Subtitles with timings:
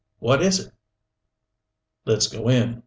[0.17, 0.73] What is it?"
[2.07, 2.79] "Let's go in.